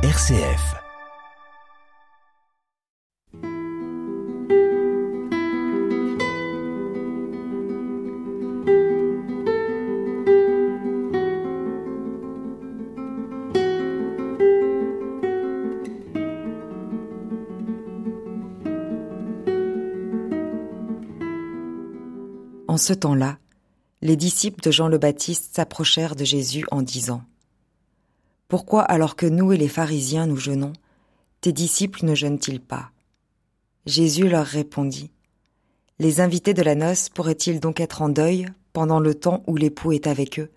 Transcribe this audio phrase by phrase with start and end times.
[0.00, 0.76] RCF.
[22.68, 23.38] En ce temps-là,
[24.00, 27.24] les disciples de Jean le Baptiste s'approchèrent de Jésus en disant
[28.48, 30.72] Pourquoi alors que nous et les pharisiens nous jeûnons,
[31.42, 32.90] tes disciples ne jeûnent-ils pas?
[33.84, 35.10] Jésus leur répondit
[35.98, 39.92] Les invités de la noce pourraient-ils donc être en deuil pendant le temps où l'époux
[39.92, 40.50] est avec eux?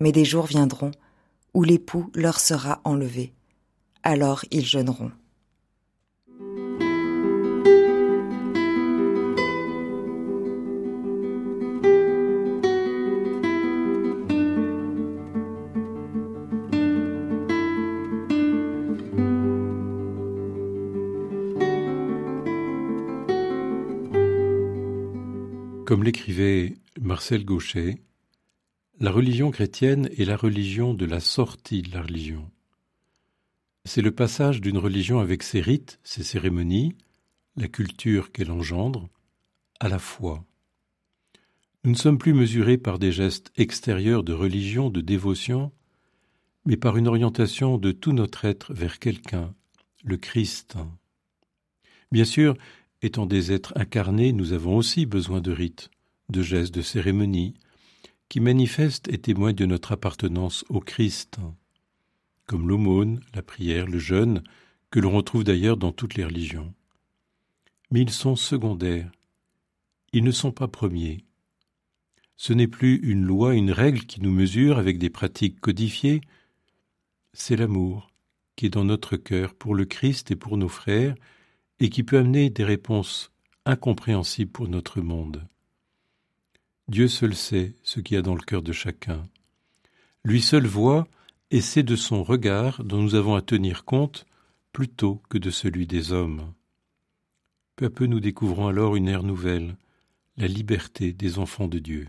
[0.00, 0.90] Mais des jours viendront
[1.54, 3.32] où l'époux leur sera enlevé.
[4.02, 5.12] Alors ils jeûneront.
[25.90, 27.98] Comme l'écrivait Marcel Gauchet,
[29.00, 32.48] la religion chrétienne est la religion de la sortie de la religion.
[33.84, 36.94] C'est le passage d'une religion avec ses rites, ses cérémonies,
[37.56, 39.08] la culture qu'elle engendre,
[39.80, 40.44] à la foi.
[41.82, 45.72] Nous ne sommes plus mesurés par des gestes extérieurs de religion, de dévotion,
[46.66, 49.52] mais par une orientation de tout notre être vers quelqu'un,
[50.04, 50.76] le Christ.
[52.12, 52.56] Bien sûr,
[53.02, 55.90] Étant des êtres incarnés, nous avons aussi besoin de rites,
[56.28, 57.54] de gestes, de cérémonies,
[58.28, 61.38] qui manifestent et témoignent de notre appartenance au Christ,
[62.46, 64.42] comme l'aumône, la prière, le jeûne,
[64.90, 66.74] que l'on retrouve d'ailleurs dans toutes les religions.
[67.90, 69.10] Mais ils sont secondaires,
[70.12, 71.24] ils ne sont pas premiers.
[72.36, 76.20] Ce n'est plus une loi, une règle qui nous mesure avec des pratiques codifiées,
[77.32, 78.10] c'est l'amour
[78.56, 81.14] qui est dans notre cœur pour le Christ et pour nos frères,
[81.80, 83.32] et qui peut amener des réponses
[83.64, 85.46] incompréhensibles pour notre monde.
[86.88, 89.28] Dieu seul sait ce qu'il y a dans le cœur de chacun.
[90.24, 91.06] Lui seul voit,
[91.50, 94.26] et c'est de son regard dont nous avons à tenir compte
[94.72, 96.52] plutôt que de celui des hommes.
[97.76, 99.76] Peu à peu nous découvrons alors une ère nouvelle,
[100.36, 102.08] la liberté des enfants de Dieu.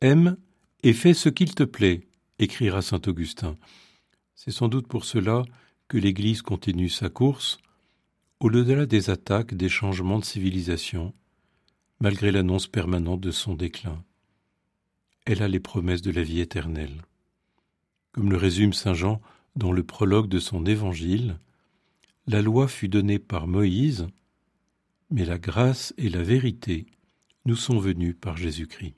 [0.00, 0.36] Aime
[0.82, 2.06] et fais ce qu'il te plaît,
[2.38, 3.56] écrira saint Augustin.
[4.34, 5.42] C'est sans doute pour cela
[5.88, 7.58] que l'Église continue sa course,
[8.40, 11.14] au-delà des attaques, des changements de civilisation,
[12.00, 14.04] malgré l'annonce permanente de son déclin,
[15.26, 17.02] elle a les promesses de la vie éternelle.
[18.12, 19.20] Comme le résume Saint Jean
[19.56, 21.38] dans le prologue de son évangile,
[22.26, 24.06] la loi fut donnée par Moïse,
[25.10, 26.86] mais la grâce et la vérité
[27.44, 28.94] nous sont venues par Jésus-Christ.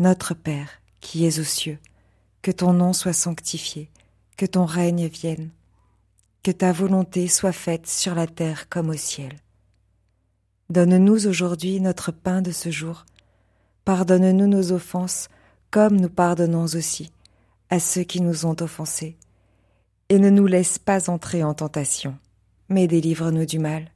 [0.00, 1.78] Notre Père, qui es aux cieux,
[2.40, 3.90] que ton nom soit sanctifié,
[4.38, 5.50] que ton règne vienne,
[6.42, 9.36] que ta volonté soit faite sur la terre comme au ciel.
[10.70, 13.04] Donne-nous aujourd'hui notre pain de ce jour.
[13.84, 15.28] Pardonne-nous nos offenses,
[15.70, 17.12] comme nous pardonnons aussi
[17.68, 19.18] à ceux qui nous ont offensés.
[20.08, 22.16] Et ne nous laisse pas entrer en tentation,
[22.70, 23.90] mais délivre-nous du mal.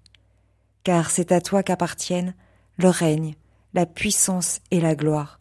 [0.83, 2.35] Car c'est à toi qu'appartiennent
[2.77, 3.37] le règne,
[3.73, 5.41] la puissance et la gloire